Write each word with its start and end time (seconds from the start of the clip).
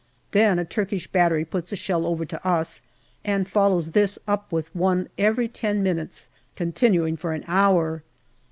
Then 0.31 0.57
a 0.57 0.65
Turkish 0.65 1.05
battery 1.05 1.45
puts 1.45 1.71
a 1.71 1.75
shell 1.75 2.07
over 2.07 2.25
to 2.25 2.43
us, 2.47 2.81
and 3.23 3.47
follows 3.47 3.89
this 3.91 4.17
up 4.27 4.51
with 4.51 4.75
one 4.75 5.09
every 5.19 5.47
ten 5.47 5.83
minutes, 5.83 6.29
continuing 6.71 7.15
for 7.17 7.33
an 7.33 7.43
hour 7.45 8.01